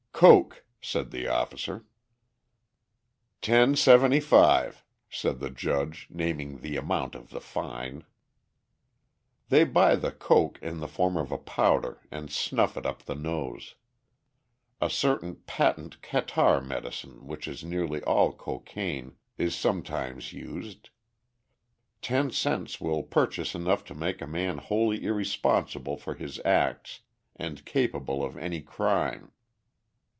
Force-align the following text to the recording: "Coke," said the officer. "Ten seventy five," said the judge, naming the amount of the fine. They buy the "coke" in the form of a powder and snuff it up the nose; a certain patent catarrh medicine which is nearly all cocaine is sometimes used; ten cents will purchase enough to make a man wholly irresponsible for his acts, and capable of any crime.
"Coke," 0.21 0.63
said 0.81 1.09
the 1.09 1.27
officer. 1.27 1.83
"Ten 3.41 3.75
seventy 3.75 4.19
five," 4.19 4.85
said 5.09 5.39
the 5.39 5.49
judge, 5.49 6.05
naming 6.11 6.59
the 6.59 6.77
amount 6.77 7.15
of 7.15 7.31
the 7.31 7.41
fine. 7.41 8.05
They 9.49 9.63
buy 9.63 9.95
the 9.95 10.11
"coke" 10.11 10.59
in 10.61 10.77
the 10.77 10.87
form 10.87 11.17
of 11.17 11.31
a 11.31 11.39
powder 11.39 12.01
and 12.11 12.29
snuff 12.29 12.77
it 12.77 12.85
up 12.85 13.01
the 13.01 13.15
nose; 13.15 13.73
a 14.79 14.91
certain 14.91 15.37
patent 15.47 16.03
catarrh 16.03 16.61
medicine 16.61 17.25
which 17.25 17.47
is 17.47 17.63
nearly 17.63 18.03
all 18.03 18.31
cocaine 18.31 19.15
is 19.39 19.55
sometimes 19.55 20.33
used; 20.33 20.91
ten 22.03 22.29
cents 22.29 22.79
will 22.79 23.01
purchase 23.01 23.55
enough 23.55 23.83
to 23.85 23.95
make 23.95 24.21
a 24.21 24.27
man 24.27 24.59
wholly 24.59 25.03
irresponsible 25.03 25.97
for 25.97 26.13
his 26.13 26.37
acts, 26.45 26.99
and 27.35 27.65
capable 27.65 28.23
of 28.23 28.37
any 28.37 28.61
crime. 28.61 29.31